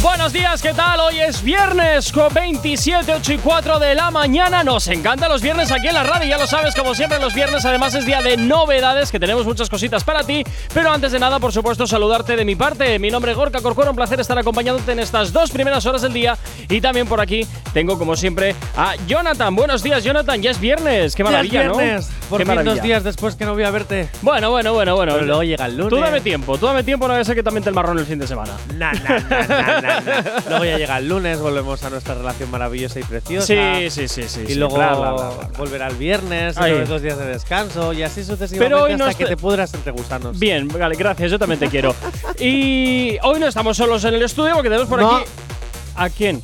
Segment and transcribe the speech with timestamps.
[0.00, 1.00] Buenos días, ¿qué tal?
[1.00, 4.62] Hoy es viernes con 27, 8 y 4 de la mañana.
[4.62, 7.64] Nos encantan los viernes aquí en la radio, ya lo sabes, como siempre los viernes
[7.64, 10.44] además es día de novedades, que tenemos muchas cositas para ti.
[10.72, 12.96] Pero antes de nada, por supuesto, saludarte de mi parte.
[13.00, 16.12] Mi nombre es Gorka Corcuera, un placer estar acompañándote en estas dos primeras horas del
[16.12, 16.38] día.
[16.68, 19.52] Y también por aquí tengo, como siempre, a Jonathan.
[19.56, 21.16] Buenos días, Jonathan, ya es viernes.
[21.16, 22.08] Qué maravilla, ya es viernes.
[22.08, 22.17] ¿no?
[22.28, 22.74] Por maravilla.
[22.74, 24.08] dos días después que no voy a verte.
[24.22, 25.14] Bueno, bueno, bueno, bueno.
[25.14, 25.90] Pero luego llega el lunes.
[25.90, 27.98] Tú dame tiempo, tú dame tiempo, no vaya a ser que también te el marrón
[27.98, 28.52] el fin de semana.
[28.76, 30.00] Nah, nah, nah, nah.
[30.48, 33.46] Luego ya llega el lunes, volvemos a nuestra relación maravillosa y preciosa.
[33.46, 34.44] Sí, sí, sí, sí.
[34.48, 34.76] Y luego
[35.56, 36.56] volverá el viernes,
[36.88, 40.38] dos días de descanso y así sucesivamente Pero hoy hasta que te pudras entre gusanos.
[40.38, 41.94] Bien, vale, gracias, yo también te quiero.
[42.38, 45.16] Y hoy no estamos solos en el estudio porque tenemos por No.
[45.16, 45.26] aquí.
[45.96, 46.42] ¿A quién?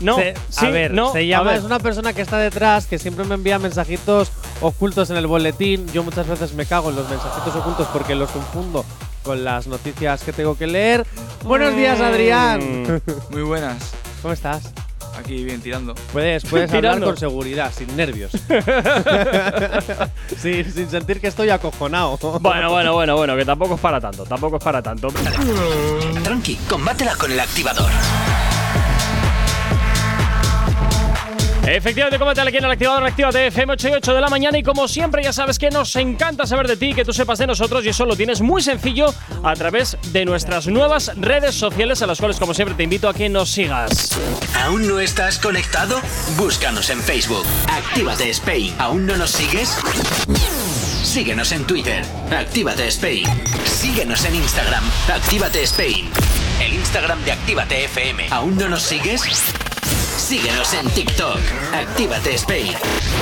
[0.00, 1.58] No, Se- sí, a ver, no, se llama, ver.
[1.60, 5.86] es una persona que está detrás, que siempre me envía mensajitos ocultos en el boletín.
[5.92, 8.84] Yo muchas veces me cago en los mensajitos ocultos porque los confundo
[9.22, 11.06] con las noticias que tengo que leer.
[11.44, 12.02] Buenos días, Mm.
[12.02, 13.02] Adrián.
[13.30, 13.92] Muy buenas.
[14.20, 14.62] ¿Cómo estás?
[15.18, 15.94] Aquí bien tirando.
[16.12, 17.06] Puedes, puedes hablar Tirando.
[17.06, 18.32] con seguridad, sin nervios.
[20.40, 22.18] Sí, sin sentir que estoy acojonado.
[22.40, 25.08] Bueno, bueno, bueno, bueno, que tampoco es para tanto, tampoco es para tanto.
[26.24, 27.90] Tranqui, combátela con El Activador.
[31.66, 34.58] Efectivamente, coméntale aquí en el activador, actívate FM 8 y 8 de la mañana.
[34.58, 37.46] Y como siempre, ya sabes que nos encanta saber de ti, que tú sepas de
[37.46, 37.84] nosotros.
[37.84, 42.18] Y eso lo tienes muy sencillo a través de nuestras nuevas redes sociales, a las
[42.18, 44.18] cuales, como siempre, te invito a que nos sigas.
[44.64, 46.00] ¿Aún no estás conectado?
[46.36, 47.46] Búscanos en Facebook.
[47.70, 48.74] Actívate Spain.
[48.78, 49.78] ¿Aún no nos sigues?
[51.04, 52.04] Síguenos en Twitter.
[52.30, 53.26] Actívate Spain.
[53.64, 54.84] Síguenos en Instagram.
[55.14, 56.10] Actívate Spain.
[56.60, 58.28] El Instagram de Actívate FM.
[58.30, 59.22] ¿Aún no nos sigues?
[60.16, 61.38] Síguenos en TikTok.
[61.72, 62.72] Actívate Spain.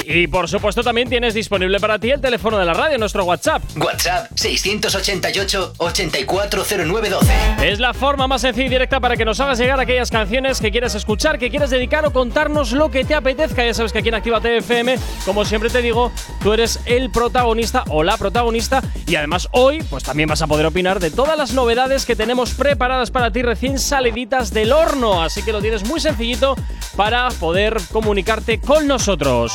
[0.05, 3.63] Y por supuesto, también tienes disponible para ti el teléfono de la radio, nuestro WhatsApp.
[3.77, 7.33] WhatsApp 688 840912.
[7.63, 10.73] Es la forma más sencilla y directa para que nos hagas llegar aquellas canciones que
[10.73, 13.65] quieres escuchar, que quieres dedicar o contarnos lo que te apetezca.
[13.65, 16.11] Ya sabes que aquí en Actívate FM, como siempre te digo,
[16.43, 18.83] tú eres el protagonista o la protagonista.
[19.07, 22.55] Y además hoy, pues también vas a poder opinar de todas las novedades que tenemos
[22.55, 25.23] preparadas para ti recién saliditas del horno.
[25.23, 26.57] Así que lo tienes muy sencillito
[26.97, 29.53] para poder comunicarte con nosotros.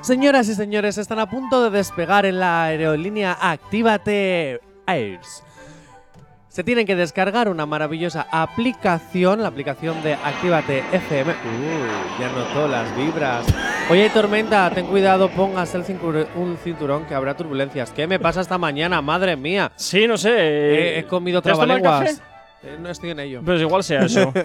[0.00, 5.42] Señoras y señores, están a punto de despegar en la aerolínea Actívate Airs.
[6.48, 11.32] Se tienen que descargar una maravillosa aplicación, la aplicación de Actívate FM.
[11.32, 13.44] Uh, ya notó las vibras.
[13.90, 17.90] Hoy hay tormenta, ten cuidado, pongas el cintur- un cinturón que habrá turbulencias.
[17.90, 19.00] ¿Qué me pasa esta mañana?
[19.02, 19.72] Madre mía.
[19.74, 20.30] Sí, no sé.
[20.36, 22.22] He, he comido ¿te has tomado el trabalenguas.
[22.64, 23.42] Eh, no estoy en ello.
[23.44, 24.32] Pues igual sea eso.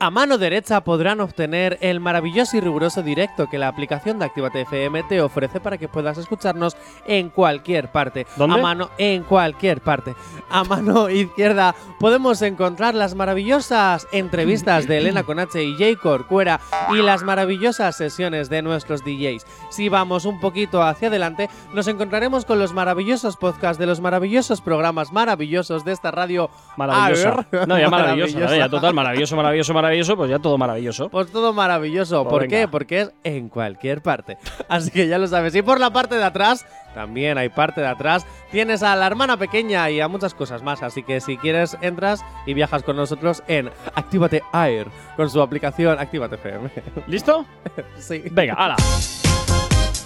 [0.00, 4.60] A mano derecha podrán obtener el maravilloso y riguroso directo que la aplicación de Actívate
[4.60, 8.24] FM te ofrece para que puedas escucharnos en cualquier parte.
[8.36, 8.60] ¿Dónde?
[8.60, 10.14] A mano en cualquier parte.
[10.50, 16.60] A mano izquierda podemos encontrar las maravillosas entrevistas de Elena Conache y Jay Corcuera
[16.92, 19.44] y las maravillosas sesiones de nuestros DJs.
[19.68, 24.60] Si vamos un poquito hacia adelante, nos encontraremos con los maravillosos podcasts de los maravillosos
[24.60, 26.50] programas maravillosos de esta radio.
[26.76, 27.46] Maravillosa.
[27.50, 27.66] AR.
[27.66, 27.90] No, ya.
[27.98, 28.56] Maravillosa.
[28.56, 31.08] Ya total, maravilloso, maravilloso, maravilloso, pues ya todo maravilloso.
[31.08, 32.24] Pues todo maravilloso.
[32.24, 32.56] Pues ¿Por venga.
[32.56, 32.68] qué?
[32.68, 34.38] Porque es en cualquier parte.
[34.68, 35.54] Así que ya lo sabes.
[35.54, 39.36] Y por la parte de atrás, también hay parte de atrás, tienes a la hermana
[39.36, 40.82] pequeña y a muchas cosas más.
[40.82, 45.98] Así que si quieres, entras y viajas con nosotros en Actívate Air con su aplicación
[45.98, 46.70] Actívate FM.
[47.06, 47.46] ¿Listo?
[47.98, 48.22] sí.
[48.30, 48.76] Venga, hala.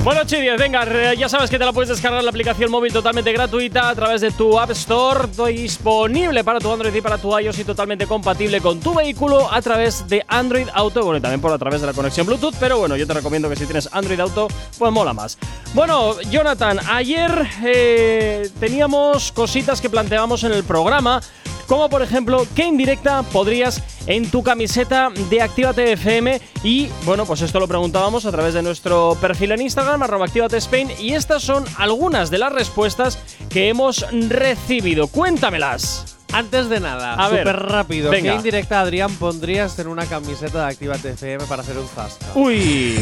[0.04, 3.88] Bueno, Chidies, venga, ya sabes que te la puedes descargar la aplicación móvil totalmente gratuita
[3.88, 7.64] a través de tu App Store, disponible para tu Android y para tu iOS y
[7.64, 11.58] totalmente compatible con tu vehículo a través de Android Auto, bueno, y también por a
[11.58, 14.48] través de la conexión Bluetooth, pero bueno, yo te recomiendo que si tienes Android Auto,
[14.76, 15.38] pues mola más.
[15.72, 21.22] Bueno, Jonathan, ayer eh, teníamos cositas que planteábamos en el programa,
[21.66, 26.40] como por ejemplo, ¿qué indirecta podrías en tu camiseta de Actívate FM?
[26.64, 30.56] Y bueno, pues esto lo preguntábamos a través de nuestro perfil en Instagram, arroba Actívate
[30.58, 33.18] Spain, y estas son algunas de las respuestas
[33.48, 35.06] que hemos recibido.
[35.08, 36.18] Cuéntamelas.
[36.32, 38.10] Antes de nada, A ver, súper rápido.
[38.10, 38.30] venga.
[38.30, 42.24] ¿Qué indirecta, Adrián, pondrías en una camiseta de Actívate FM para hacer un zasca?
[42.34, 42.98] Uy.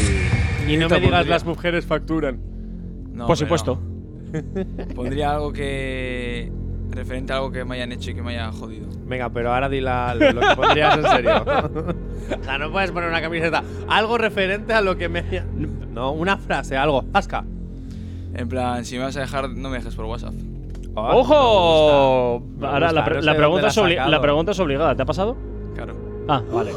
[0.67, 1.23] y no me digas pondría.
[1.23, 2.41] las mujeres facturan.
[3.13, 3.79] No, Por supuesto.
[3.81, 3.91] no.
[4.95, 6.51] Pondría algo que.
[6.91, 8.87] Referente a algo que me hayan hecho y que me haya jodido.
[9.05, 11.43] Venga, pero ahora di la- lo que pondrías en serio.
[12.39, 13.63] o sea, no puedes poner una camiseta.
[13.87, 15.23] Algo referente a lo que me.
[15.93, 17.03] No, una frase, algo.
[17.13, 17.43] Asca.
[18.33, 20.33] En plan, si me vas a dejar, no me dejes por WhatsApp.
[20.95, 22.39] Ah, ¡Ojo!
[22.41, 23.77] me gusta, me Ahora, la, pre- no sé la pregunta es
[24.09, 24.95] la pregunta es obligada.
[24.95, 25.37] ¿Te ha pasado?
[25.75, 25.93] Claro.
[26.27, 26.71] Ah, vale.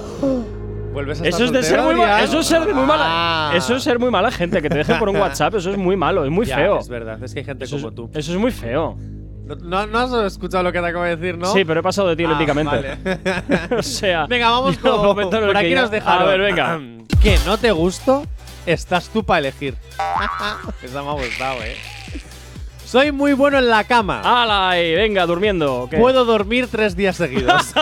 [0.92, 3.02] ¿Vuelves a Eso es de ser muy eso es ser de muy mala.
[3.06, 3.52] Ah.
[3.56, 5.96] Eso es ser muy mala gente que te dejen por un WhatsApp, eso es muy
[5.96, 6.78] malo, es muy Ya, feo.
[6.78, 8.10] Es verdad, es que hay gente Eso es, como tú.
[8.14, 8.96] eso es muy feo.
[9.62, 11.52] No, no- has escuchado lo que te acabo de decir, ¿no?
[11.52, 12.96] Sí, pero he pasado de ti Ah, olímpicamente.
[13.04, 13.18] vale.
[13.78, 15.14] o sea, Venga, vamos con.
[15.30, 16.22] Por aquí nos dejaron.
[16.22, 16.80] A ver, venga.
[17.22, 18.24] que no te gusto,
[18.66, 19.76] estás tú para elegir.
[20.82, 21.76] Esa me ha gustado, eh.
[22.86, 24.20] Soy muy bueno en la cama.
[24.24, 24.80] ¡Hala!
[24.80, 25.82] y venga, durmiendo.
[25.82, 25.96] ¿o qué?
[25.98, 27.72] Puedo dormir tres días seguidos.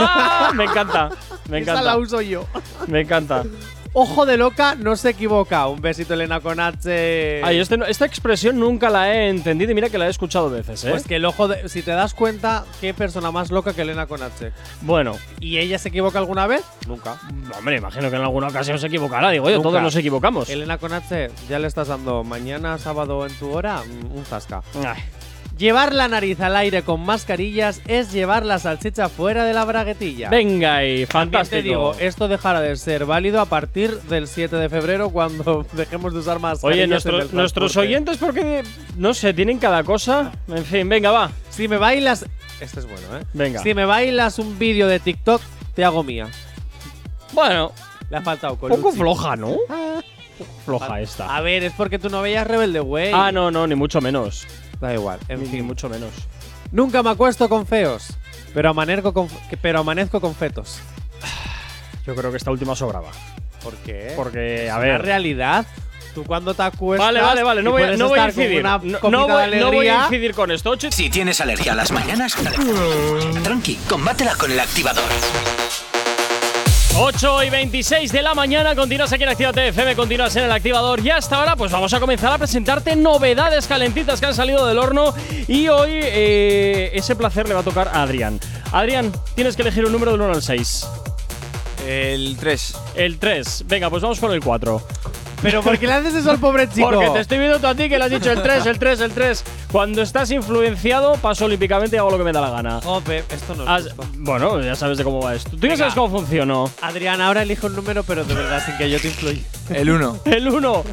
[0.54, 1.10] me encanta.
[1.50, 1.82] Me Esa encanta.
[1.82, 2.46] la uso yo.
[2.86, 3.44] Me encanta.
[3.94, 5.66] Ojo de loca, no se equivoca.
[5.66, 7.42] Un besito, Elena con H.
[7.44, 10.48] Ay, este no- esta expresión nunca la he entendido y mira que la he escuchado
[10.48, 10.90] veces, ¿eh?
[10.90, 11.68] Pues que el ojo de.
[11.68, 14.50] Si te das cuenta, ¿qué persona más loca que Elena con H?
[14.80, 16.62] bueno, ¿Y ella se equivoca alguna vez?
[16.88, 17.18] Nunca.
[17.58, 19.28] hombre, imagino que en alguna ocasión se equivocará.
[19.30, 19.62] Digo, Nunca.
[19.62, 20.48] todos nos equivocamos.
[20.48, 24.62] Elena con H, ya le estás dando mañana, sábado en tu hora, mm, un zasca.
[24.86, 25.02] Ay,
[25.58, 30.28] Llevar la nariz al aire con mascarillas es llevar la salchicha fuera de la braguetilla.
[30.28, 31.56] venga y También fantástico.
[31.56, 36.14] te digo, esto dejará de ser válido a partir del 7 de febrero cuando dejemos
[36.14, 36.64] de usar mascarillas.
[36.74, 36.82] Oye,
[37.24, 38.62] en nuestros- oyentes, porque
[38.96, 40.32] no sé, tienen cada cosa.
[40.48, 41.30] En fin, venga, va.
[41.50, 42.26] Si me bailas.
[42.60, 43.24] Este es bueno, ¿eh?
[43.32, 43.62] Venga.
[43.62, 45.40] Si me bailas un vídeo de TikTok,
[45.74, 46.28] te hago mía.
[47.32, 47.72] Bueno,
[48.10, 48.98] Le ha faltado con un poco Luchi.
[49.00, 49.56] floja, ¿no?
[50.64, 51.36] Floja esta.
[51.36, 53.12] A ver, es porque tú no veías Rebelde Way.
[53.14, 54.44] Ah, no, no, ni mucho menos.
[54.82, 55.64] Da igual, en fin.
[55.64, 56.10] mucho menos.
[56.72, 58.08] Nunca me acuesto con feos,
[58.52, 59.28] pero amanezco con,
[59.60, 60.80] pero amanezco con fetos.
[62.06, 63.10] Yo creo que esta última sobraba.
[63.62, 64.12] ¿Por qué?
[64.16, 65.02] Porque, a La ver.
[65.02, 65.64] realidad.
[66.16, 67.06] Tú cuando te acuestas.
[67.06, 67.62] Vale, vale, vale.
[67.62, 68.62] No voy, a- puedes no voy a estar con incidir.
[68.64, 70.74] No, voy, de no voy a incidir con esto.
[70.90, 72.34] Si tienes alergia a las mañanas,
[73.44, 75.04] tranqui, combátela con el activador.
[76.94, 81.00] 8 y 26 de la mañana, continúas aquí en Actívate FM, continúas en el activador
[81.00, 84.78] y hasta ahora pues vamos a comenzar a presentarte novedades calentitas que han salido del
[84.78, 85.14] horno
[85.48, 88.38] y hoy eh, ese placer le va a tocar a Adrián.
[88.72, 90.86] Adrián, tienes que elegir un número del 1 al 6.
[91.86, 92.74] El 3.
[92.94, 93.64] El 3.
[93.66, 94.86] Venga, pues vamos con el 4.
[95.42, 96.88] Pero ¿por qué le haces eso al pobre chico?
[96.90, 99.00] Porque te estoy viendo tú a ti que le has dicho el 3, el 3,
[99.00, 99.44] el 3.
[99.72, 102.80] Cuando estás influenciado, paso olímpicamente y hago lo que me da la gana.
[102.80, 104.06] Jope, esto no es justo.
[104.18, 105.50] bueno, ya sabes de cómo va esto.
[105.50, 106.70] Tú ya sabes cómo funcionó.
[106.80, 109.42] Adrián, ahora elige un número, pero de verdad, sin que yo te influya.
[109.70, 110.20] El 1.
[110.26, 110.84] El 1.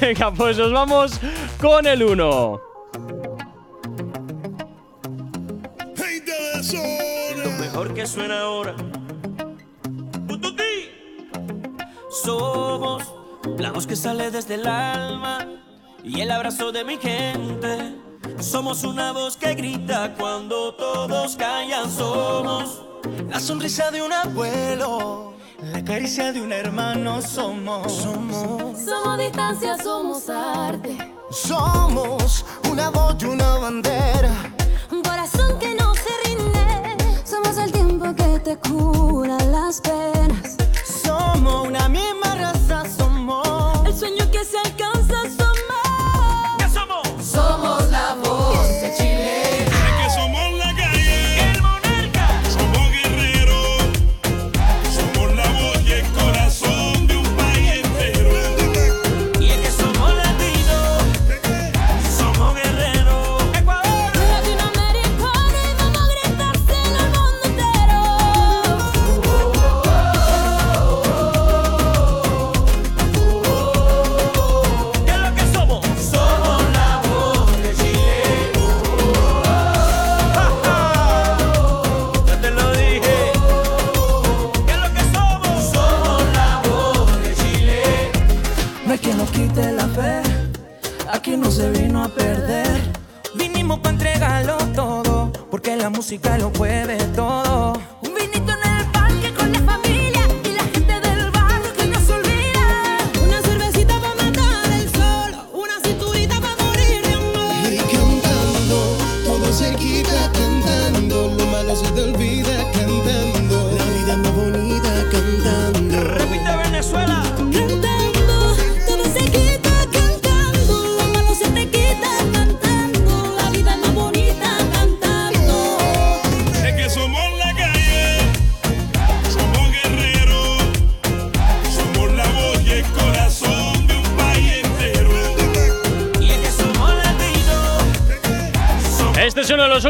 [0.00, 1.18] Venga, pues nos vamos
[1.60, 2.60] con el 1.
[7.42, 8.74] Lo mejor que suena ahora.
[12.24, 13.17] Somos
[13.56, 15.46] la voz que sale desde el alma
[16.04, 17.94] y el abrazo de mi gente.
[18.40, 21.90] Somos una voz que grita cuando todos callan.
[21.90, 22.82] Somos
[23.28, 27.22] la sonrisa de un abuelo, la caricia de un hermano.
[27.22, 28.78] Somos, somos.
[28.78, 30.96] Somos distancia, somos arte.
[31.30, 34.32] Somos una voz y una bandera.
[34.90, 36.96] Un corazón que no se rinde.
[37.24, 40.17] Somos el tiempo que te cura las penas.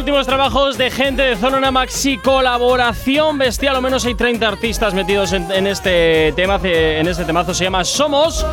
[0.08, 3.76] Últimos trabajos de gente de Zona Maxi colaboración bestial.
[3.76, 6.58] Al menos hay 30 artistas metidos en, este tema.
[6.62, 8.46] En este temazo se llama Somos.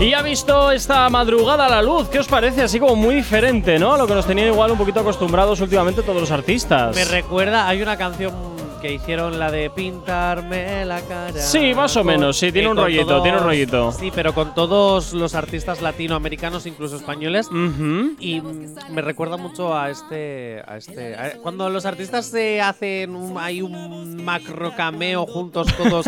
[0.00, 2.08] Y ha visto esta madrugada la luz.
[2.08, 2.62] ¿Qué os parece?
[2.62, 3.92] Así como muy diferente, ¿no?
[3.92, 6.96] A lo que nos tenían igual un poquito acostumbrados últimamente todos los artistas.
[6.96, 8.51] Me recuerda, hay una canción
[8.82, 11.32] que hicieron la de pintarme la cara.
[11.40, 13.92] Sí, más o menos, sí, tiene un rollito, tiene un rollito.
[13.92, 17.46] Sí, pero con todos los artistas latinoamericanos, incluso españoles.
[17.46, 18.14] Ujú.
[18.18, 20.62] Y mm, me recuerda mucho a este.
[20.66, 26.04] A este a- cuando los artistas se hacen un, hay un macro cameo juntos todos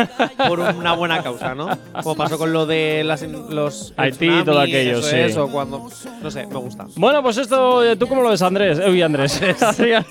[0.47, 1.69] por una buena causa, ¿no?
[2.03, 3.93] Como pasó con lo de las, los.
[3.97, 5.15] Haití y todo aquello, eso sí.
[5.17, 5.87] es, o cuando.
[6.21, 6.85] No sé, me gusta.
[6.97, 8.79] Bueno, pues esto, ¿tú cómo lo ves, Andrés?
[8.79, 9.41] Eh, Uy, Andrés.
[9.61, 10.05] Adrián.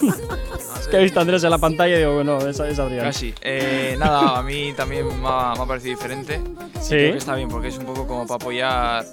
[0.81, 3.07] Es que he visto a Andrés en la pantalla y digo, bueno, es, es Adrián.
[3.07, 3.35] Casi.
[3.41, 6.41] Eh, nada, a mí también me ha, me ha parecido diferente.
[6.81, 6.91] Sí.
[6.91, 9.05] Creo que está bien porque es un poco como para apoyar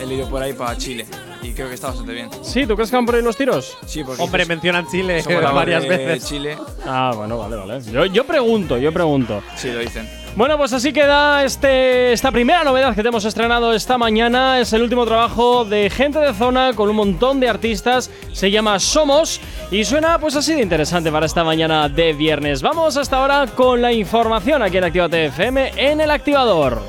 [0.00, 1.06] el ido por ahí para Chile.
[1.42, 2.28] Y creo que está bastante bien.
[2.42, 3.76] Sí, ¿tú crees que van por ahí los tiros?
[3.86, 6.26] Sí, porque Hombre, dices, mencionan Chile somos la voz varias veces.
[6.26, 6.58] Chile.
[6.84, 7.80] Ah, bueno, vale, vale.
[7.84, 9.42] Yo, yo pregunto, yo pregunto.
[9.56, 10.08] Sí, lo dicen.
[10.36, 14.60] Bueno, pues así queda este, esta primera novedad que te hemos estrenado esta mañana.
[14.60, 18.10] Es el último trabajo de gente de zona con un montón de artistas.
[18.34, 19.40] Se llama Somos
[19.70, 22.60] y suena pues así de interesante para esta mañana de viernes.
[22.60, 26.82] Vamos hasta ahora con la información aquí en Actívate FM en el activador.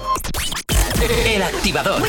[1.26, 2.02] El activador.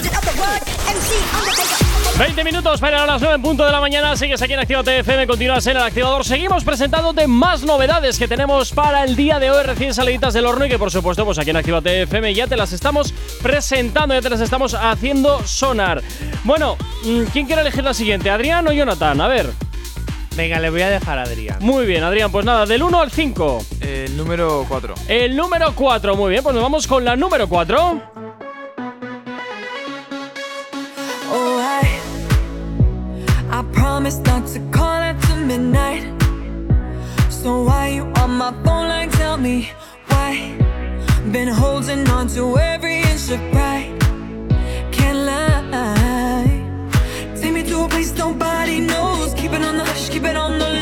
[2.18, 4.16] 20 minutos para las 9 en punto de la mañana.
[4.16, 6.25] Sigues aquí en Actívate FM, continúas en el activador.
[6.25, 10.66] Seguimos presentándote más novedades que tenemos para el día de hoy, recién saliditas del horno
[10.66, 14.20] y que por supuesto, pues aquí en Actívate FM ya te las estamos presentando, ya
[14.20, 16.02] te las estamos haciendo sonar.
[16.42, 18.30] Bueno, mm, ¿quién quiere elegir la siguiente?
[18.30, 19.20] ¿Adrián o Jonathan?
[19.20, 19.52] A ver.
[20.37, 21.58] Venga, le voy a dejar a Adrián.
[21.60, 23.64] Muy bien, Adrián, pues nada, del 1 al 5.
[23.80, 24.94] El número 4.
[25.06, 28.27] El número 4, muy bien, pues nos vamos con la número 4.
[34.09, 36.03] I promised not to call after midnight.
[37.29, 39.71] So why you on my phone like tell me
[40.07, 40.57] why?
[41.31, 44.00] Been holding on to every inch of pride.
[44.93, 46.49] Can't lie.
[47.38, 49.35] Take me to a place nobody knows.
[49.35, 50.77] Keep it on the hush, keep it on the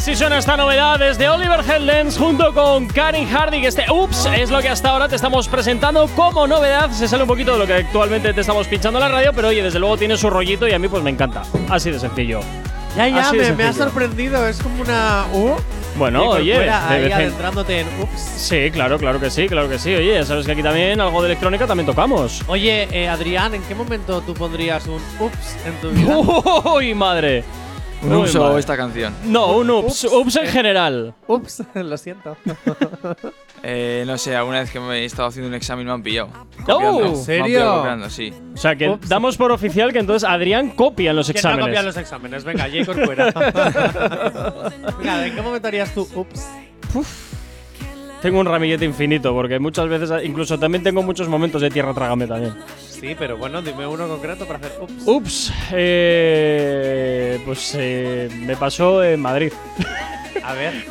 [0.00, 3.60] Así suena esta novedad desde Oliver Headlands junto con Karen Hardy.
[3.60, 6.90] que Este Ups es lo que hasta ahora te estamos presentando como novedad.
[6.90, 9.48] Se sale un poquito de lo que actualmente te estamos pinchando en la radio, pero
[9.48, 11.42] oye, desde luego tiene su rollito y a mí pues me encanta.
[11.68, 12.40] Así de sencillo.
[12.96, 14.46] Ya, ya, Así de me, me ha sorprendido.
[14.48, 15.56] Es como una U.
[15.96, 18.20] Bueno, oye, de ahí adentrándote en ups.
[18.20, 19.94] Sí, claro, claro que sí, claro que sí.
[19.94, 22.42] Oye, sabes que aquí también algo de electrónica también tocamos.
[22.46, 26.16] Oye, eh, Adrián, ¿en qué momento tú pondrías un ups en tu vida?
[26.74, 27.44] ¡Uy, madre!
[28.02, 28.60] Un uso madre.
[28.60, 29.12] esta canción.
[29.24, 30.04] No, un ups.
[30.04, 31.14] Ups en general.
[31.26, 32.36] ups, lo siento.
[33.62, 36.30] Eh, no sé, alguna vez que me he estado haciendo un examen me han pillado.
[36.32, 36.98] Oh, Copiando.
[37.00, 37.44] ¿en Me han serio?
[37.44, 38.32] pillado copiando, sí.
[38.54, 39.06] O sea que Ups.
[39.06, 41.66] damos por oficial que entonces Adrián copia en los ¿Quién no exámenes.
[41.66, 42.42] copia los exámenes?
[42.44, 43.26] Venga, Jacob fuera.
[44.98, 46.46] Venga, ¿en qué momento harías tú ups?
[48.22, 52.26] Tengo un ramillete infinito porque muchas veces, incluso también tengo muchos momentos de tierra trágame
[52.26, 52.52] también.
[52.88, 54.92] Sí, pero bueno, dime uno concreto para hacer ups.
[55.06, 59.52] Ups, eh, pues eh, me pasó en Madrid.
[60.44, 60.84] A ver.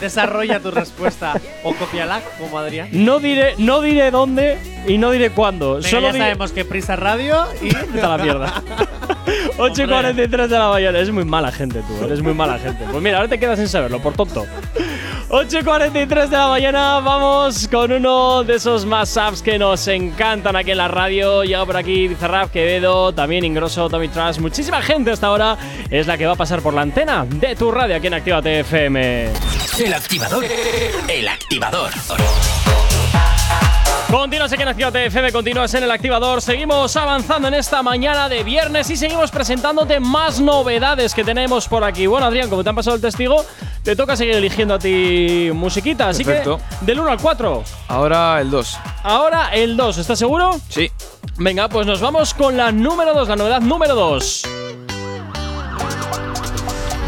[0.00, 2.88] Desarrolla tu respuesta o cópiala como Adrián.
[2.92, 5.74] No diré, no diré dónde y no diré cuándo.
[5.76, 8.62] Venga, Solo ya diré- sabemos que Prisa Radio y a la mierda.
[9.58, 10.98] 8 y 43 de la mañana.
[10.98, 12.04] Eres muy mala gente, tú.
[12.04, 12.84] Eres muy mala gente.
[12.90, 14.46] Pues mira, ahora te quedas sin saberlo, por tonto.
[15.28, 17.00] 8 y 43 de la mañana.
[17.00, 21.42] Vamos con uno de esos mashups que nos encantan aquí en la radio.
[21.42, 24.38] Llega por aquí Bizarrap, Quevedo, también Ingrosso, Tommy Trash.
[24.38, 25.56] Muchísima gente hasta ahora
[25.90, 28.60] es la que va a pasar por la antena de tu radio aquí en Actívate
[28.60, 29.30] FM.
[29.78, 30.44] El activador.
[31.08, 31.90] El activador.
[34.10, 36.40] Continúas aquí en Actívate FM, continúas en el activador.
[36.40, 41.82] Seguimos avanzando en esta mañana de viernes y seguimos presentándote más novedades que tenemos por
[41.82, 42.06] aquí.
[42.06, 43.44] Bueno, Adrián, como te han pasado el testigo,
[43.82, 46.10] te toca seguir eligiendo a ti musiquita.
[46.10, 46.60] Así Perfecto.
[46.78, 47.64] que del 1 al 4.
[47.88, 48.78] Ahora el 2.
[49.02, 50.60] Ahora el 2, ¿estás seguro?
[50.68, 50.88] Sí.
[51.38, 54.42] Venga, pues nos vamos con la número 2, la novedad número 2.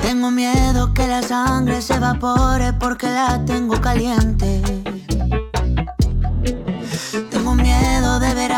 [0.02, 4.77] Tengo miedo que la sangre se evapore porque la tengo caliente.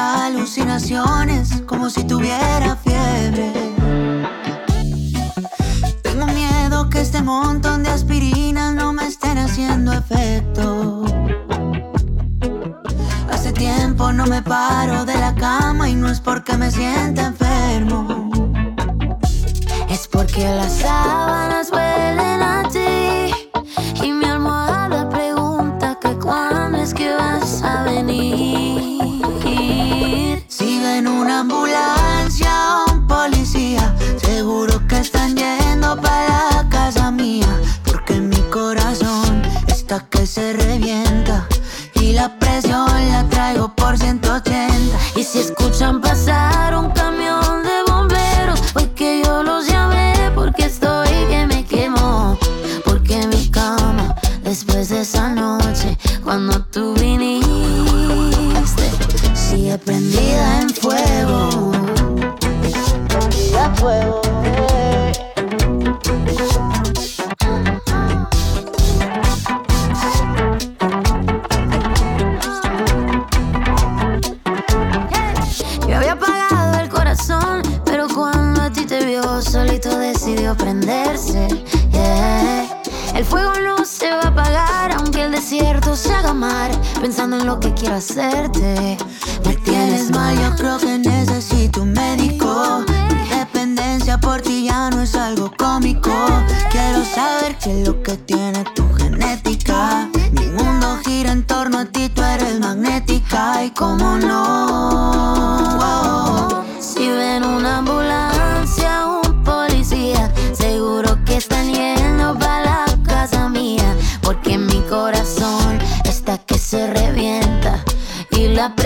[0.00, 3.52] Alucinaciones como si tuviera fiebre.
[6.02, 11.04] Tengo miedo que este montón de aspirinas no me estén haciendo efecto.
[13.30, 18.30] Hace tiempo no me paro de la cama y no es porque me sienta enfermo.
[19.88, 21.70] Es porque las sábanas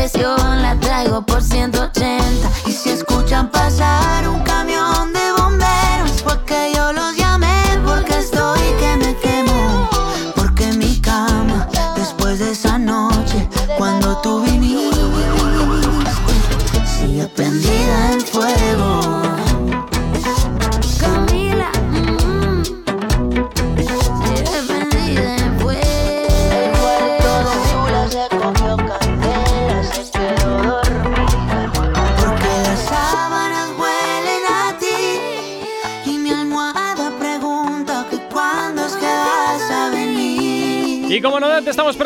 [0.04, 0.60] La presión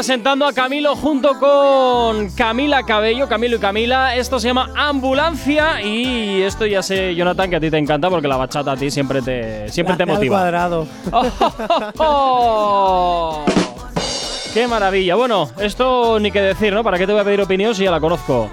[0.09, 4.17] presentando a Camilo junto con Camila Cabello, Camilo y Camila.
[4.17, 8.27] Esto se llama Ambulancia y esto ya sé, Jonathan, que a ti te encanta porque
[8.27, 10.37] la bachata a ti siempre te, siempre te Gracias al motiva.
[10.39, 10.87] cuadrado.
[11.99, 13.45] ¡Oh!
[14.55, 15.15] ¡Qué maravilla!
[15.15, 16.83] Bueno, esto ni que decir, ¿no?
[16.83, 18.49] ¿Para qué te voy a pedir opinión si ya la conozco?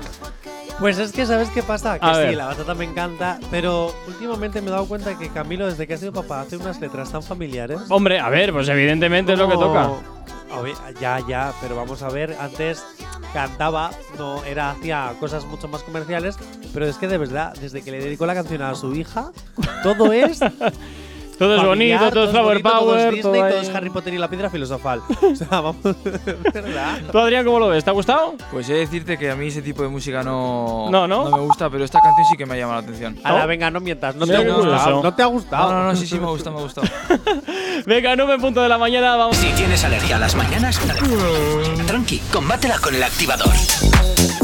[0.81, 1.97] Pues es que, ¿sabes qué pasa?
[1.99, 2.35] Que A sí, ver.
[2.35, 5.97] la batata me encanta, pero últimamente me he dado cuenta que Camilo, desde que ha
[5.97, 7.79] sido papá, hace unas letras tan familiares.
[7.87, 9.89] Hombre, a ver, pues evidentemente es lo que como- toca.
[10.99, 12.83] Ya, ya, pero vamos a ver, antes
[13.33, 16.37] cantaba, no era hacía cosas mucho más comerciales,
[16.73, 19.31] pero es que de verdad, desde que le dedicó la canción a su hija,
[19.83, 20.39] todo es
[21.37, 23.13] Todo es familiar, bonito, todo es Flower bonito, todo es Power.
[23.13, 25.01] Disney, todo todo es Harry Potter y la piedra filosofal.
[25.21, 25.75] O sea, vamos,
[26.53, 26.99] verdad.
[27.11, 27.83] ¿Tú, Adrián, cómo lo ves?
[27.83, 28.35] ¿Te ha gustado?
[28.51, 31.29] Pues he de decirte que a mí ese tipo de música no, No, ¿no?
[31.29, 33.19] me gusta, pero esta canción sí que me ha llamado la atención.
[33.23, 35.03] Ahora, venga, no mientas, no Mira te ha gustado.
[35.03, 35.71] No te ha gustado.
[35.71, 36.87] No, no, no, sí, sí, me gusta, me ha gustado.
[37.87, 39.37] Venga, 9 en punto de la mañana, vamos.
[39.37, 40.79] Si tienes alergia a las mañanas,
[41.85, 43.53] tranqui, combátela con el activador.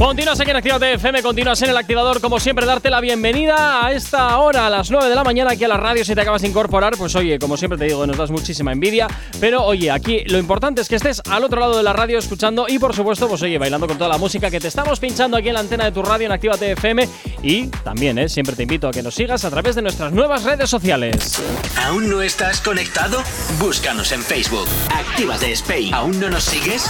[0.02, 3.92] Continúas aquí en Actívate FM, continúas en el activador, como siempre, darte la bienvenida a
[3.92, 6.04] esta hora, a las 9 de la mañana, aquí a la radio.
[6.04, 9.08] Si te acabas de incorporar, pues oye, como siempre te digo, nos das muchísima envidia.
[9.40, 12.66] Pero oye, aquí lo importante es que estés al otro lado de la radio escuchando
[12.68, 15.50] y, por supuesto, pues oye, bailando con toda la música que te estamos pinchando aquí
[15.50, 17.08] en la antena de tu radio en Actívate FM.
[17.44, 18.28] Y también, ¿eh?
[18.28, 21.40] siempre te invito a que nos sigas a través de nuestras nuevas redes sociales.
[21.78, 23.22] ¿Aún no estás conectado?
[23.60, 24.68] Búscanos en Facebook.
[24.90, 25.94] Actívate Spain.
[25.94, 26.90] ¿Aún no nos sigues?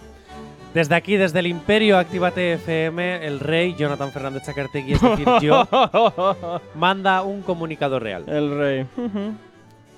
[0.72, 5.68] Desde aquí, desde el Imperio Actívate FM, el rey Jonathan Fernández Chacartegui, es decir, yo,
[6.74, 8.24] manda un comunicado real.
[8.26, 8.86] El rey.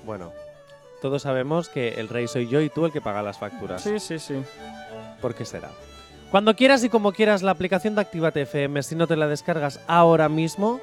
[0.05, 0.33] Bueno,
[1.01, 3.81] todos sabemos que el rey soy yo y tú el que paga las facturas.
[3.81, 4.35] Sí, sí, sí.
[5.21, 5.69] ¿Por qué será?
[6.29, 9.79] Cuando quieras y como quieras la aplicación de Actívate FM, si no te la descargas
[9.87, 10.81] ahora mismo,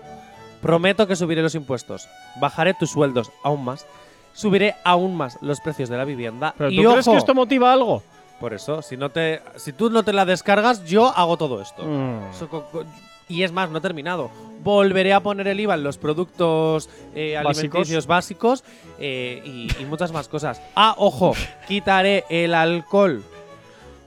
[0.63, 2.09] prometo que subiré los impuestos,
[2.41, 3.87] bajaré tus sueldos aún más,
[4.33, 7.73] subiré aún más los precios de la vivienda ¿Pero y tú crees que esto motiva
[7.73, 8.03] algo?
[8.41, 11.83] por eso, si no te si tú no te la descargas, yo hago todo esto.
[11.85, 12.31] Mm.
[12.35, 12.85] Eso co- co-
[13.29, 14.31] y es más, no he terminado.
[14.65, 17.59] Volveré a poner el IVA en los productos eh, Básicos.
[17.59, 18.65] alimenticios básicos
[18.99, 20.61] eh, y, y muchas más cosas.
[20.75, 21.35] Ah, ojo,
[21.69, 23.23] quitaré el alcohol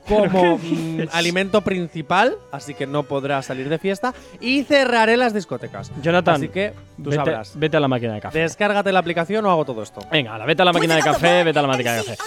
[0.08, 4.14] como mm, alimento principal, así que no podrá salir de fiesta.
[4.40, 5.92] Y cerraré las discotecas.
[6.02, 7.52] Jonathan, Así que tú vete, sabrás.
[7.58, 8.40] vete a la máquina de café.
[8.40, 10.02] Descárgate la aplicación o hago todo esto.
[10.12, 12.18] Venga, ala, vete a la máquina de café, vete a la máquina de café.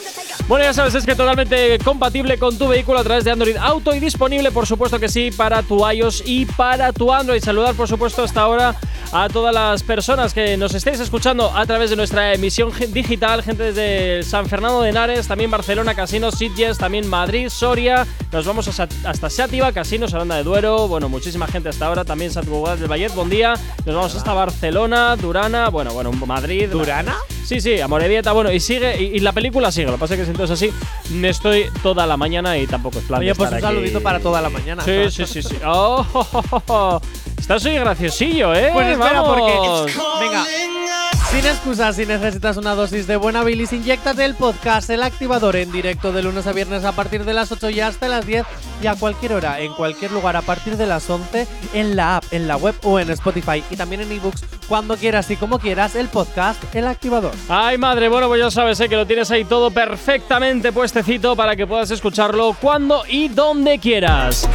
[0.49, 3.93] Bueno, ya sabes, es que totalmente compatible con tu vehículo a través de Android Auto
[3.97, 7.43] y disponible, por supuesto que sí, para tu iOS y para tu Android.
[7.43, 8.77] Saludar, por supuesto, hasta ahora
[9.13, 13.73] a todas las personas que nos estéis escuchando a través de nuestra emisión digital, gente
[13.73, 18.07] desde San Fernando de Henares, también Barcelona, Casinos, Sitges, también Madrid, Soria.
[18.31, 18.87] Nos vamos hasta,
[19.29, 20.87] Xàtiva, Casinos, Aranda de Duero.
[20.87, 22.05] Bueno, muchísima gente hasta ahora.
[22.05, 23.55] También Sant Cugat del Vallet, buen día.
[23.85, 26.69] Nos vamos hasta Barcelona, Durana, bueno, bueno, Madrid.
[26.71, 27.17] ¿Durana?
[27.45, 29.87] Sí, sí, Amorebieta, bueno, y sigue, y, y la película sigue.
[29.87, 30.73] Lo que pasa es que entonces así,
[31.15, 33.77] me estoy toda la mañana y tampoco es plan de Oye, pues un estar aquí.
[33.77, 34.83] saludito para toda la mañana.
[34.85, 35.57] Sí, sí, sí, sí.
[35.65, 36.25] Oh, jo,
[36.67, 37.01] jo.
[37.39, 38.71] Estás hoy graciosillo, ¿eh?
[38.73, 39.41] Pues espera, Vamos.
[39.41, 39.93] porque.
[40.21, 40.45] Venga.
[41.37, 45.71] Sin excusas, si necesitas una dosis de buena bilis, inyectate el podcast El Activador en
[45.71, 48.47] directo de lunes a viernes a partir de las 8 y hasta las 10
[48.83, 52.25] y a cualquier hora, en cualquier lugar a partir de las 11 en la app,
[52.31, 55.95] en la web o en Spotify y también en ebooks cuando quieras y como quieras
[55.95, 57.33] el podcast El Activador.
[57.51, 58.89] Ay, madre, bueno, pues ya sabes ¿eh?
[58.89, 64.49] que lo tienes ahí todo perfectamente puestecito para que puedas escucharlo cuando y donde quieras.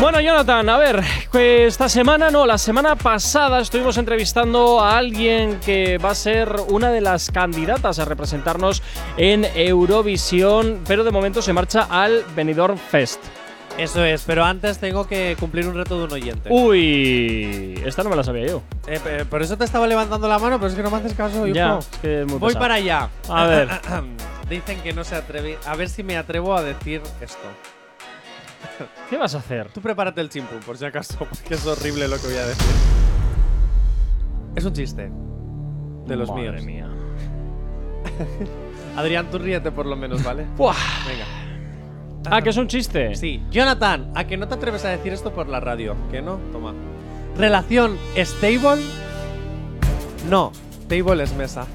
[0.00, 5.60] Bueno, Jonathan, a ver, que esta semana, no, la semana pasada estuvimos entrevistando a alguien
[5.60, 8.82] que va a ser una de las candidatas a representarnos
[9.18, 13.22] en Eurovisión, pero de momento se marcha al Benidorm Fest.
[13.76, 16.48] Eso es, pero antes tengo que cumplir un reto de un oyente.
[16.50, 18.62] Uy, esta no me la sabía yo.
[18.86, 21.46] Eh, por eso te estaba levantando la mano, pero es que no me haces caso.
[21.46, 22.62] Ya, es que es muy Voy pesado.
[22.62, 23.10] para allá.
[23.28, 23.68] A ver.
[24.48, 25.58] Dicen que no se atreve.
[25.66, 27.46] A ver si me atrevo a decir esto.
[29.08, 29.70] ¿Qué vas a hacer?
[29.72, 32.74] Tú prepárate el chimpum, por si acaso, porque es horrible lo que voy a decir.
[34.56, 35.10] Es un chiste.
[36.06, 36.64] De los Madre míos.
[36.64, 36.88] mía.
[38.96, 40.44] Adrián, tú ríete por lo menos, ¿vale?
[40.56, 40.74] Buah.
[41.06, 41.24] Venga.
[42.30, 43.14] Ah, que es un chiste.
[43.14, 43.42] Sí.
[43.50, 45.96] Jonathan, ¿a que no te atreves a decir esto por la radio?
[46.10, 46.36] ¿Que no?
[46.52, 46.74] Toma.
[47.36, 48.82] ¿Relación stable?
[50.28, 50.52] No.
[50.88, 51.66] Table es mesa.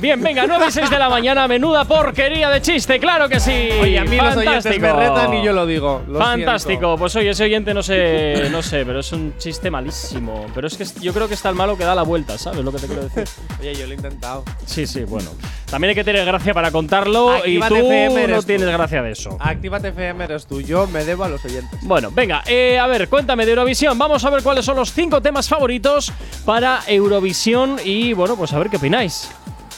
[0.00, 3.70] Bien, venga, 9 y 6 de la mañana, menuda porquería de chiste, claro que sí.
[3.80, 4.80] Oye, a mí los oyentes Fantástico.
[4.86, 6.02] me retan y yo lo digo.
[6.06, 6.96] lo Fantástico, siento.
[6.98, 10.46] pues oye, ese oyente no sé, no sé, pero es un chiste malísimo.
[10.54, 12.70] Pero es que yo creo que es tan malo que da la vuelta, ¿sabes lo
[12.72, 13.24] que te quiero decir?
[13.60, 14.44] Oye, yo lo he intentado.
[14.66, 15.30] Sí, sí, bueno.
[15.70, 18.42] También hay que tener gracia para contarlo y tú FM no tú.
[18.46, 19.36] tienes gracia de eso.
[19.40, 20.60] Actívate FM eres tú.
[20.60, 21.80] Yo me debo a los oyentes.
[21.82, 23.98] Bueno, venga, eh, a ver, cuéntame de Eurovisión.
[23.98, 26.12] Vamos a ver cuáles son los cinco temas favoritos
[26.44, 29.28] para Eurovisión y bueno, pues a ver qué opináis.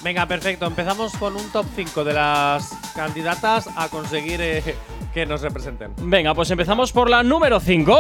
[0.02, 0.66] Venga, perfecto.
[0.66, 4.76] Empezamos con un top 5 de las candidatas a conseguir eh,
[5.12, 5.92] que nos representen.
[5.98, 7.98] Venga, pues empezamos por la número 5.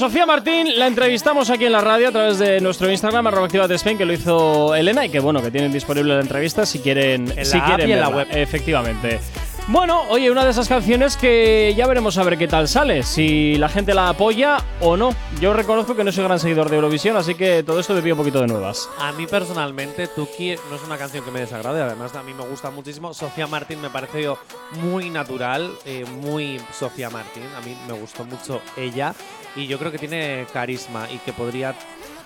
[0.00, 3.98] Sofía Martín la entrevistamos aquí en la radio a través de nuestro Instagram, arroba Spain,
[3.98, 7.44] que lo hizo Elena y que bueno, que tienen disponible la entrevista si quieren, En
[7.44, 8.26] si la quieren y en la web.
[8.30, 9.20] Efectivamente.
[9.68, 13.56] Bueno, oye, una de esas canciones que ya veremos a ver qué tal sale, si
[13.56, 15.14] la gente la apoya o no.
[15.38, 18.14] Yo reconozco que no soy gran seguidor de Eurovisión, así que todo esto me pide
[18.14, 18.88] un poquito de nuevas.
[18.98, 22.46] A mí personalmente, Tuki no es una canción que me desagrade, además a mí me
[22.46, 23.12] gusta muchísimo.
[23.12, 24.38] Sofía Martín me pareció
[24.80, 29.14] muy natural, eh, muy Sofía Martín, a mí me gustó mucho ella
[29.56, 31.74] y yo creo que tiene carisma y que podría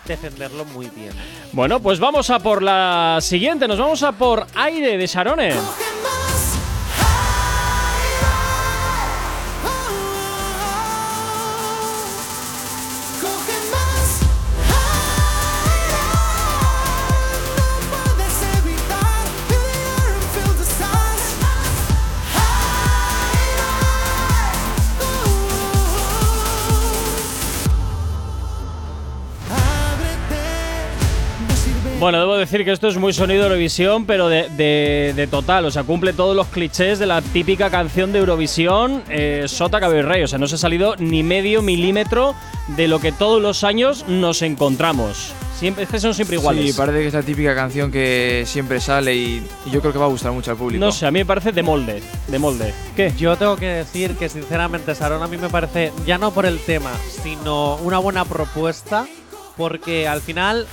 [0.05, 1.13] defenderlo muy bien.
[1.53, 5.55] Bueno, pues vamos a por la siguiente, nos vamos a por Aire de Sharone.
[32.05, 35.65] Bueno, debo decir que esto es muy sonido Eurovisión, pero de, de- de total.
[35.65, 40.03] O sea, cumple todos los clichés de la típica canción de Eurovisión, eh, Sota Cabe
[40.03, 40.23] Rey.
[40.23, 42.35] O sea, no se ha salido ni medio milímetro
[42.77, 45.33] de lo que todos los años nos encontramos.
[45.59, 46.73] Siempre, es que son siempre iguales.
[46.73, 49.99] Sí, parece que es la típica canción que siempre sale y, y yo creo que
[49.99, 50.85] va a gustar mucho al público.
[50.85, 52.03] no sé, a mí me parece de molde.
[52.29, 52.75] De molde.
[52.95, 53.15] ¿Qué?
[53.17, 56.59] Yo tengo que decir que sinceramente Sarón a mí me parece, ya no por el
[56.59, 56.91] tema,
[57.23, 59.07] sino una buena propuesta,
[59.57, 60.67] porque al final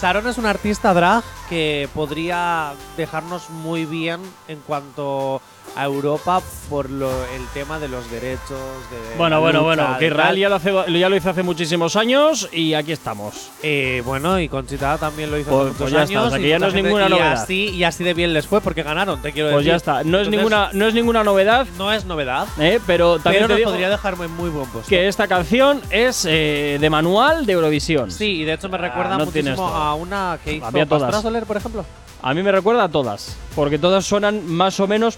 [0.00, 5.42] Sarón es un artista drag que podría dejarnos muy bien en cuanto
[5.76, 8.50] a Europa por lo, el tema de los derechos.
[8.90, 9.96] De Bueno, bueno, bueno.
[9.98, 13.50] Que Israel ya lo, hace- ya lo hizo hace muchísimos años y aquí estamos.
[13.62, 16.26] Eh, bueno, y Conchita también lo hizo Pues- hace muchos pues ya está, años.
[16.26, 17.32] o sea, que y ya no es ninguna y novedad.
[17.32, 19.72] Así, y así de bien les fue porque ganaron, te quiero Pues decir.
[19.72, 20.04] ya está.
[20.04, 23.62] No es, ninguna, no es ninguna novedad, No es novedad, eh, pero también pero te
[23.62, 24.88] nos podría dejarme en muy buen puesto.
[24.88, 28.10] que esta canción es eh, de manual de Eurovisión.
[28.10, 31.44] Sí, y de hecho me recuerda Ah, no tienes muchísimo a una que hizo Soler,
[31.44, 31.84] por ejemplo.
[32.22, 35.16] A mí me recuerda a todas, porque todas suenan más o menos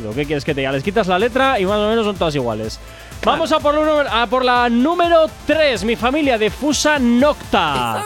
[0.00, 0.14] parecido.
[0.14, 0.72] ¿Qué quieres que te diga?
[0.72, 2.78] Les quitas la letra y más o menos son todas iguales.
[3.24, 8.04] Vamos a por, la número- a por la número 3, mi familia de Fusa Nocta.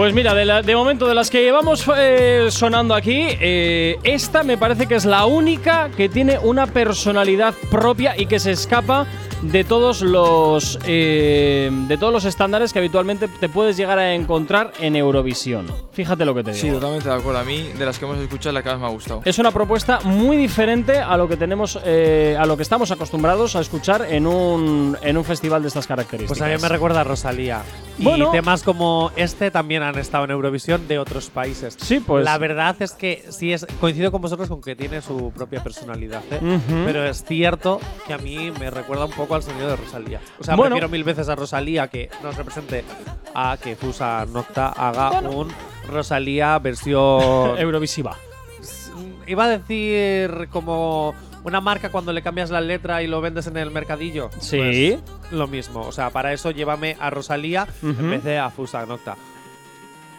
[0.00, 4.42] Pues mira, de, la- de momento de las que llevamos eh, sonando aquí, eh, esta
[4.42, 9.06] me parece que es la única que tiene una personalidad propia y que se escapa
[9.42, 14.72] de todos los eh, de todos los estándares que habitualmente te puedes llegar a encontrar
[14.80, 15.66] en Eurovisión.
[15.92, 16.62] Fíjate lo que te digo.
[16.62, 17.40] Sí, totalmente de acuerdo.
[17.40, 19.20] A mí, de las que hemos escuchado, la que más me ha gustado.
[19.26, 23.54] Es una propuesta muy diferente a lo que tenemos, eh, a lo que estamos acostumbrados
[23.54, 26.38] a escuchar en un, en un festival de estas características.
[26.38, 27.60] Pues a mí me recuerda a Rosalía.
[28.02, 28.28] Bueno.
[28.28, 31.76] Y temas como este también han estado en Eurovisión de otros países.
[31.80, 35.30] Sí, pues- La verdad es que sí es coincido con vosotros con que tiene su
[35.32, 36.58] propia personalidad, ¿eh?
[36.84, 40.20] Pero es cierto que a mí me recuerda un poco al sonido de Rosalía.
[40.38, 40.70] O sea, Bueno.
[40.76, 42.84] prefiero mil veces a Rosalía que nos represente
[43.34, 45.48] a que Fusa Nocta haga un
[45.88, 47.20] Rosalía versión
[47.58, 48.16] Eurovisiva.
[49.26, 53.56] Iba a decir como una marca cuando le cambias la letra y lo vendes en
[53.56, 54.30] el mercadillo.
[54.40, 54.98] Sí.
[55.20, 55.80] Pues lo mismo.
[55.82, 59.16] O sea, para eso llévame a Rosalía en vez de a Fusa Nocta.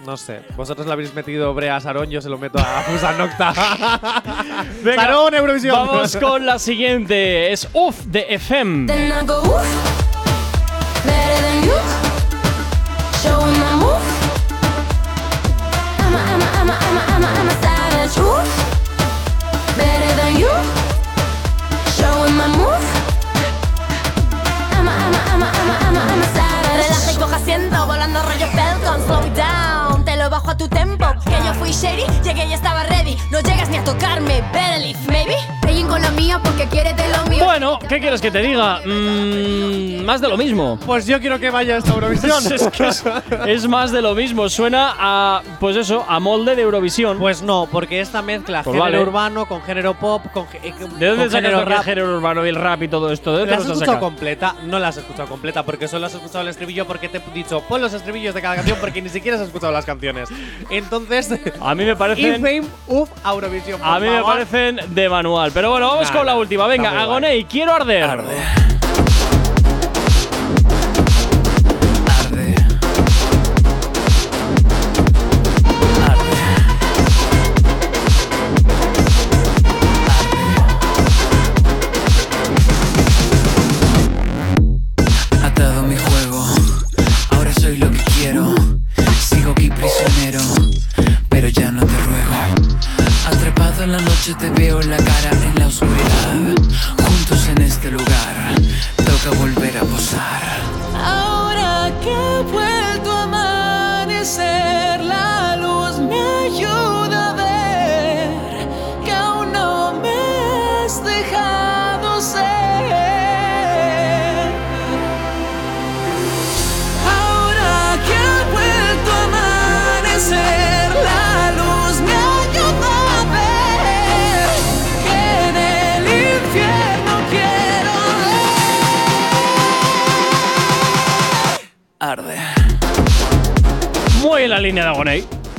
[0.05, 0.41] No sé.
[0.57, 3.53] Vosotros le habéis metido Brea a Sarón, yo se lo meto a Fusa Nocta.
[4.83, 5.75] Venga, Sarón, Eurovisión.
[5.75, 7.51] Vamos con la siguiente.
[7.51, 8.87] Es UF de FM.
[32.23, 33.17] Llegué y estaba ready.
[33.29, 35.60] No llegas ni a tocarme, better leave, maybe.
[35.87, 37.43] Con la mía porque quiere de lo mío.
[37.43, 38.79] Bueno, ¿qué quieres que te diga?
[38.85, 40.79] Mm, más de lo mismo.
[40.85, 42.41] Pues yo quiero que vaya a esta Eurovisión.
[42.53, 43.03] es, que es,
[43.47, 44.47] es más de lo mismo.
[44.47, 47.17] Suena a, pues eso, a molde de Eurovisión.
[47.19, 49.01] Pues no, porque esta mezcla Pues género vale.
[49.01, 51.83] urbano con género pop, con, eh, ¿De dónde sacas género rap.
[51.83, 53.31] género urbano y el rap y todo esto?
[53.33, 54.55] ¿De dónde ¿La has escuchado completa?
[54.63, 57.61] No la has escuchado completa, porque solo has escuchado el estribillo porque te he dicho,
[57.67, 60.29] pon los estribillos de cada canción porque ni siquiera has escuchado las canciones.
[60.69, 62.35] Entonces, A mí me parecen.
[62.35, 63.81] Infame of Eurovisión.
[63.83, 65.51] A mí me parecen de manual.
[65.53, 66.67] Pero bueno, vamos Nada, con la última.
[66.67, 67.01] Venga.
[67.01, 68.03] Agoney, quiero arder.
[68.03, 68.80] Arde.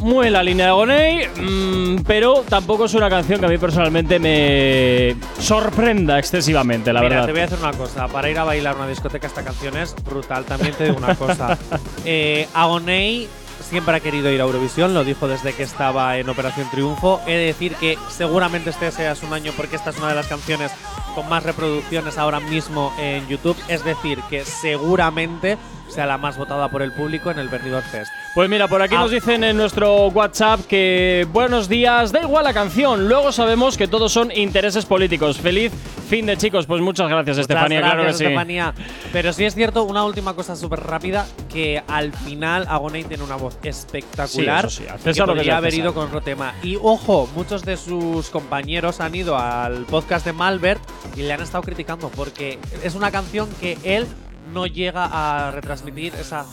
[0.03, 1.29] Muy en la línea de Agoney.
[1.29, 7.11] mm, pero tampoco es una canción que a mí personalmente me sorprenda excesivamente, la Mira,
[7.11, 7.27] verdad.
[7.27, 8.09] te voy a decir una cosa.
[8.09, 10.45] Para ir a bailar una discoteca, esta canción es brutal.
[10.45, 11.57] También te digo una cosa.
[12.05, 13.29] eh, Agoney
[13.61, 17.21] siempre ha querido ir a Eurovisión, lo dijo desde que estaba en Operación Triunfo.
[17.27, 20.27] He de decir que seguramente este sea su año porque esta es una de las
[20.27, 20.73] canciones
[21.15, 23.57] con más reproducciones ahora mismo en YouTube.
[23.69, 25.59] Es decir, que seguramente
[25.93, 28.11] sea la más votada por el público en el Benidorm Fest.
[28.35, 29.01] Pues mira, por aquí Ah.
[29.01, 33.87] nos dicen en nuestro WhatsApp que buenos días, da igual la canción, luego sabemos que
[33.89, 35.39] todos son intereses políticos.
[35.39, 35.73] Feliz
[36.09, 38.25] fin de chicos, pues muchas gracias Muchas Estefanía, claro que sí.
[38.25, 38.75] Estefanía.
[39.13, 43.37] Pero sí es cierto, una última cosa súper rápida, que al final Agoney tiene una
[43.37, 44.71] voz espectacular.
[44.71, 46.55] Sí, eso sí, que lo que podría haber ido con otro tema.
[46.63, 50.81] Y ojo, muchos de sus compañeros han ido al podcast de Malbert
[51.17, 54.07] y le han estado criticando porque es una canción que él
[54.53, 56.47] no llega a retransmitir esa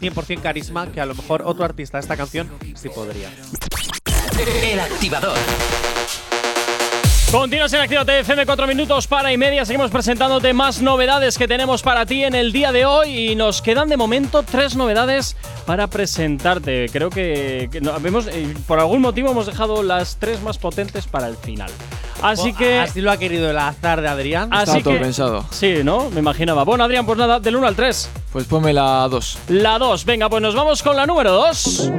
[0.00, 3.30] 100% carisma que a lo mejor otro artista de esta canción sí podría.
[4.62, 5.36] El activador.
[7.30, 9.64] Continuas en Actívate FM, 4 minutos para y media.
[9.64, 13.30] Seguimos presentándote más novedades que tenemos para ti en el día de hoy.
[13.30, 16.88] Y nos quedan de momento tres novedades para presentarte.
[16.92, 21.06] Creo que, que no, hemos, eh, por algún motivo hemos dejado las tres más potentes
[21.06, 21.70] para el final.
[22.20, 22.80] Así Oh, que.
[22.80, 24.48] Así lo ha querido el azar de Adrián.
[24.52, 25.44] así Estaba todo que- pensado.
[25.52, 26.10] Sí, ¿no?
[26.10, 26.64] Me imaginaba.
[26.64, 28.10] Bueno, Adrián, pues nada, del 1 al 3.
[28.32, 29.38] Pues ponme la 2.
[29.48, 30.04] La 2.
[30.04, 31.92] Venga, pues nos vamos con la número 2.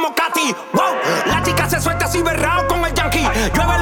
[0.00, 0.54] Como Katy.
[0.72, 0.94] Wow.
[1.26, 3.28] La chica se suelta así berrao con el yankee.
[3.54, 3.78] Llueve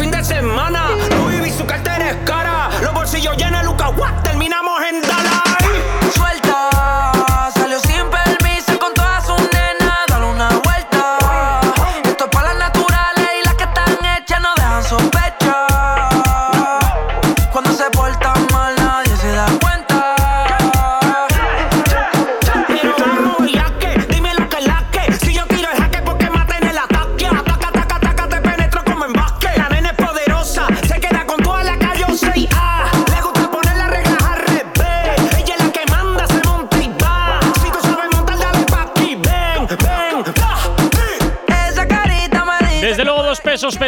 [0.00, 0.39] think that's it.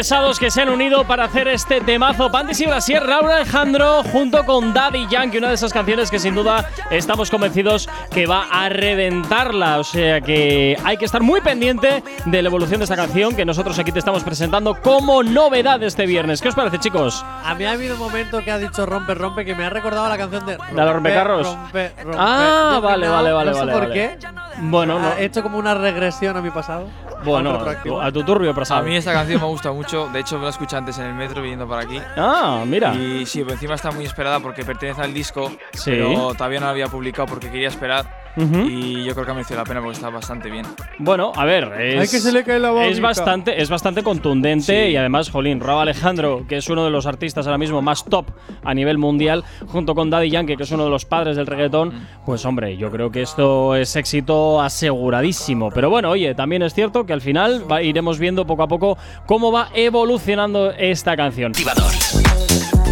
[0.03, 2.28] Pesados que se han unido para hacer este temazo.
[2.28, 6.34] Pandis y Brasier, Laura Alejandro, junto con Daddy Yankee, una de esas canciones que sin
[6.34, 9.78] duda estamos convencidos que va a reventarla.
[9.78, 13.44] O sea que hay que estar muy pendiente de la evolución de esta canción que
[13.44, 16.42] nosotros aquí te estamos presentando como novedad este viernes.
[16.42, 17.24] ¿Qué os parece, chicos?
[17.44, 20.09] A mí ha habido un momento que ha dicho rompe, rompe, que me ha recordado
[20.09, 20.59] la canción de.
[20.74, 21.46] ¿La de rompecarros?
[21.46, 22.18] Rompe, rompe.
[22.18, 23.94] Ah, vale, vale, vale, No sé vale, por vale.
[23.94, 24.18] qué.
[24.62, 25.12] Bueno, no.
[25.12, 26.88] He hecho como una regresión a mi pasado.
[27.25, 27.59] Bueno,
[28.01, 28.81] a tu turbio pasado.
[28.81, 30.09] A mí esta canción me gusta mucho.
[30.12, 32.01] De hecho, me la escuché antes en el metro viniendo para aquí.
[32.16, 32.95] Ah, mira.
[32.95, 35.91] Y sí, pero encima está muy esperada porque pertenece al disco, Sí.
[35.91, 38.22] pero todavía no la había publicado porque quería esperar.
[38.37, 38.61] Ujú.
[38.68, 40.64] Y yo creo que ha merecido la pena porque está bastante bien.
[40.99, 44.93] Bueno, a ver, es, que se le cae la es bastante, es bastante contundente Sí.
[44.93, 48.26] y además, Jolín, Rob Alejandro, que es uno de los artistas ahora mismo más top
[48.64, 51.89] a nivel mundial, junto con Daddy Yankee, que es uno de los padres del reggaetón,
[51.89, 52.07] Mm.
[52.24, 55.70] pues hombre, yo creo que esto es éxito aseguradísimo.
[55.70, 58.97] Pero bueno, oye, también es cierto que al final va- iremos viendo poco a poco
[59.26, 61.53] cómo va evolucionando esta canción.
[61.53, 62.32] Activador.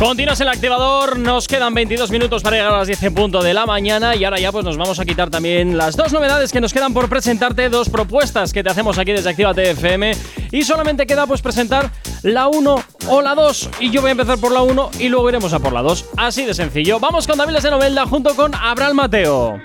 [0.00, 3.52] Continuas el activador, nos quedan 22 minutos para llegar a las 10 en punto de
[3.52, 6.60] la mañana y ahora ya pues nos vamos a quitar también las dos novedades que
[6.62, 10.12] nos quedan por presentarte, dos propuestas que te hacemos aquí desde Actívate FM
[10.52, 11.90] y solamente queda pues presentar
[12.22, 15.28] la 1 o la 2 y yo voy a empezar por la 1 y luego
[15.28, 16.98] iremos a por la 2, así de sencillo.
[16.98, 19.60] Vamos con Daviles de Novelda junto con Abraham Mateo.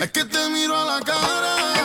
[0.00, 1.81] Es que te miro a la cara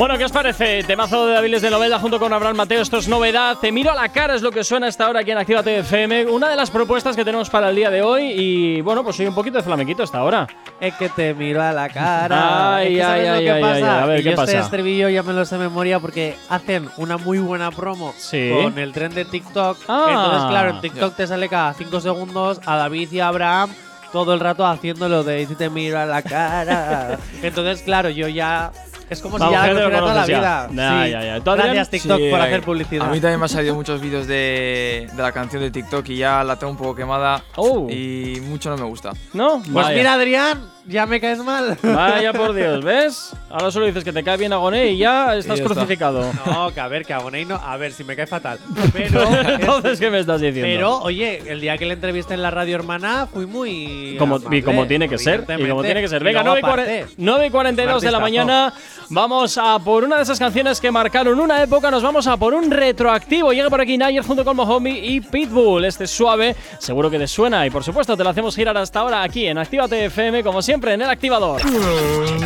[0.00, 0.82] Bueno, ¿qué os parece?
[0.84, 2.80] Temazo de Daviles de Novelda junto con Abraham Mateo.
[2.80, 3.58] Esto es novedad.
[3.60, 6.24] Te miro a la cara, es lo que suena hasta ahora aquí en Actívate FM.
[6.28, 8.32] Una de las propuestas que tenemos para el día de hoy.
[8.34, 10.46] Y bueno, pues soy un poquito de flamenquito hasta ahora.
[10.80, 12.76] Es que te miro a la cara.
[12.76, 14.52] Ay, Es que ¿sabes ay, ay, a ver, ¿qué yo pasa?
[14.52, 18.50] este estribillo ya me lo sé de memoria porque hacen una muy buena promo Sí.
[18.54, 19.76] con el tren de TikTok.
[19.86, 20.06] Ah.
[20.08, 23.74] Entonces, claro, en TikTok te sale cada 5 segundos a David y a Abraham
[24.12, 27.18] todo el rato haciéndolo de si te miro a la cara.
[27.42, 28.72] Entonces, claro, yo ya.
[29.10, 30.68] Es como Vamos, si ya lo conociera toda la vida.
[30.72, 31.04] ya.
[31.04, 31.10] Sí.
[31.10, 31.40] ya, ya.
[31.40, 31.66] ¿Tú, Adrián?
[31.74, 33.06] Gracias, TikTok, Sí, por hacer publicidad.
[33.08, 36.16] A mí también me han salido muchos vídeos de, de la canción de TikTok y
[36.18, 37.88] ya la tengo un poco quemada Oh.
[37.90, 39.10] y mucho no me gusta.
[39.34, 39.58] ¿No?
[39.60, 39.96] Pues Vaya.
[39.98, 41.76] mira, Adrián, ya me caes mal.
[41.82, 43.34] Vaya por Dios, ¿ves?
[43.48, 45.74] Ahora solo dices que te cae bien Agoné y ya estás Y ya está.
[45.74, 46.32] crucificado.
[46.46, 47.56] No, que a ver, que Agoney no.
[47.56, 48.58] A ver, si me cae fatal.
[48.92, 49.22] Pero.
[49.48, 50.66] Entonces, ¿qué me estás diciendo?
[50.66, 54.16] Pero, oye, el día que le entrevisté en la radio hermana fui muy.
[54.18, 55.44] como, amable, y como tiene que ser.
[55.58, 56.22] Y como tiene que ser.
[56.24, 58.72] Venga, luego 9 y, cuare- aparte, 9 y 42 de la mañana.
[59.10, 61.90] Vamos a por una de esas canciones que marcaron una época.
[61.90, 63.52] Nos vamos a por un retroactivo.
[63.52, 65.84] Llega por aquí Nayer junto con Mohomi y Pitbull.
[65.84, 66.54] Este es suave.
[66.78, 67.66] Seguro que te suena.
[67.66, 70.69] Y por supuesto, te lo hacemos girar hasta ahora aquí en Actívate FM, como siempre,
[70.72, 71.60] en el activador.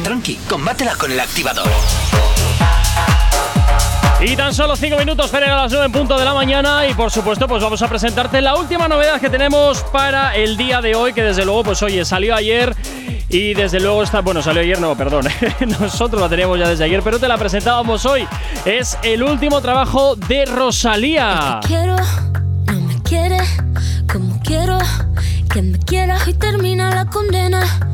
[0.02, 1.68] Tranqui, combátela con el activador.
[4.20, 6.86] Y tan solo 5 minutos para llegar a las 9 en punto de la mañana
[6.86, 10.80] y por supuesto pues vamos a presentarte la última novedad que tenemos para el día
[10.80, 12.74] de hoy que desde luego pues oye salió ayer
[13.28, 15.26] Y desde luego está, bueno, salió ayer, no, perdón,
[15.80, 18.26] nosotros la teníamos ya desde ayer, pero te la presentábamos hoy.
[18.64, 21.60] Es el último trabajo de Rosalía.
[21.66, 21.96] Quiero,
[22.66, 23.38] no me quiere
[24.10, 24.78] como quiero
[25.52, 27.93] que me quiera y termina la condena.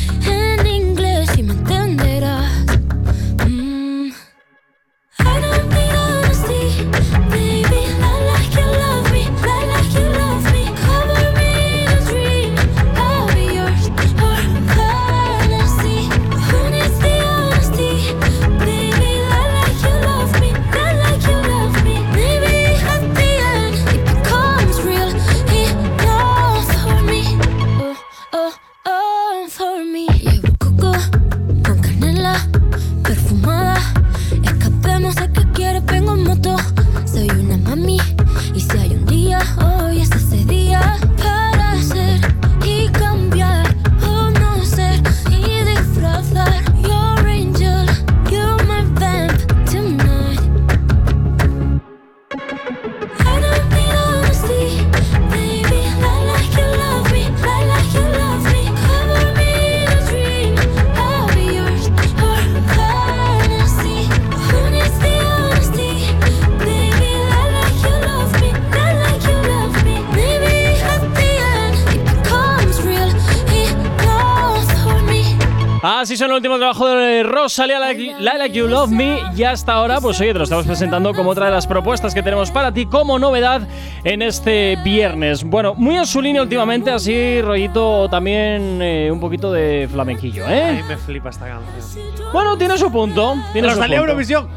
[76.31, 79.19] el último trabajo de Rosalía, Like, Like You Love Me.
[79.35, 82.23] Y hasta ahora, pues oye, te lo estamos presentando como otra de las propuestas que
[82.23, 83.67] tenemos para ti como novedad
[84.03, 85.43] en este viernes.
[85.43, 90.49] Bueno, muy en su línea últimamente, así rollito también eh, un poquito de flamenquillo, A
[90.49, 90.83] mí ¿eh?
[90.87, 92.05] me flipa esta canción.
[92.31, 93.35] Bueno, tiene su punto.
[93.51, 94.11] Tiene su Rosalía punto.
[94.11, 94.47] Eurovisión.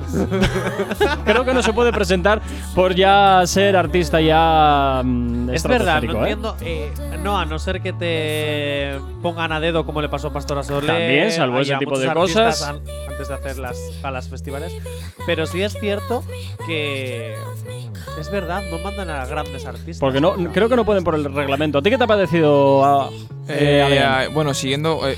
[1.25, 2.41] Creo que no se puede presentar
[2.75, 6.31] por ya ser artista ya mm, Es verdad, no ¿eh?
[6.31, 6.57] entiendo.
[6.61, 10.63] eh, no, a no ser que te pongan a dedo como le pasó a Pastora
[10.63, 10.87] Sole.
[10.87, 12.63] También, salvo ese tipo de cosas.
[12.63, 14.73] an- antes de hacer las galas festivales.
[15.27, 16.23] Pero sí es cierto
[16.67, 17.35] que.
[18.19, 19.99] Es verdad, no mandan a grandes artistas.
[19.99, 21.79] Porque no, creo que no pueden por el reglamento.
[21.79, 23.11] ¿A ti qué te ha parecido,
[23.49, 25.17] eh, Eh, eh, bueno, siguiendo, eh,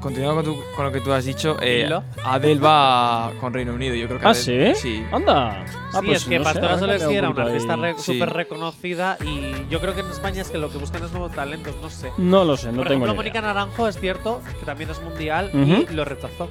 [0.00, 1.88] continuando con, tu- con lo que tú has dicho, eh.
[2.24, 3.94] Adele va con Reino Unido.
[3.94, 4.80] Yo creo que ¿Ah, Adele- sí?
[4.98, 5.04] Sí.
[5.12, 5.64] Anda.
[5.92, 8.12] Ah, Sí, pues es que no Pastora Soler era una artista re- Sí.
[8.14, 11.32] súper reconocida y yo creo que en España es que lo que buscan es nuevos
[11.32, 12.10] talentos, no sé.
[12.18, 13.52] No lo sé, no Por tengo ejemplo, ni Mónica idea.
[13.54, 15.86] Naranjo es cierto que también es mundial Ujú.
[15.90, 16.48] y lo rechazó.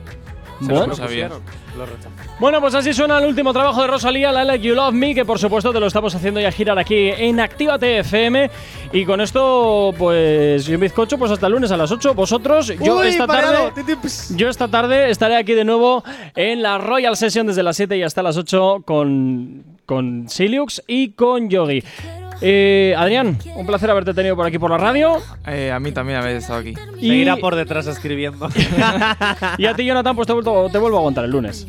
[0.60, 0.88] Bueno.
[0.88, 1.41] rechazó.
[2.39, 5.26] Bueno, pues así suena el último trabajo de Rosalía, La Like You Love Me, que
[5.26, 8.49] por supuesto te lo estamos haciendo ya girar aquí en Actívate FM.
[8.93, 12.14] Y con esto, pues yo bizcocho, pues hasta el lunes a las 8.
[12.14, 13.97] Vosotros, yo Uy, esta parado, tarde.
[14.36, 16.03] Yo esta tarde estaré aquí de nuevo
[16.36, 21.10] en la Royal Session desde las 7 y hasta las 8 con, con Siliux y
[21.12, 21.84] con Yogi.
[22.42, 25.18] Eh, Adrián, un placer haberte tenido por aquí por la radio.
[25.48, 26.74] Eh, a mí también haber estado aquí.
[26.98, 28.50] Y, Seguirá por detrás escribiendo.
[29.58, 31.66] y a ti, Jonathan, pues te vuelvo, te vuelvo a aguantar el lunes.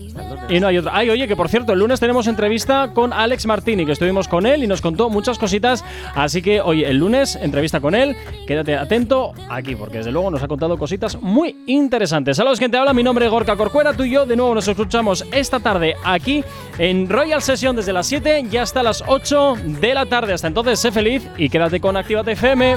[0.48, 0.92] Y no hay otra.
[0.94, 4.46] Ay, oye, que por cierto, el lunes tenemos entrevista con Alex Martini, que estuvimos con
[4.46, 5.84] él y nos contó muchas cositas.
[6.14, 8.16] Así que, oye, el lunes, entrevista con él.
[8.46, 12.36] Quédate atento aquí, porque desde luego nos ha contado cositas muy interesantes.
[12.36, 12.92] Saludos, quien te habla.
[12.92, 13.94] Mi nombre es Gorka Corcuera.
[13.94, 16.44] Tú y yo, de nuevo, nos escuchamos esta tarde aquí
[16.78, 20.32] en Royal Session desde las 7 y hasta las 8 de la tarde.
[20.32, 22.74] Hasta entonces, sé feliz y quédate con Actívate FM.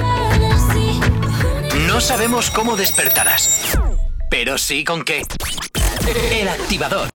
[1.88, 3.78] No sabemos cómo despertarás,
[4.30, 5.24] pero sí con qué.
[6.32, 7.10] El activador.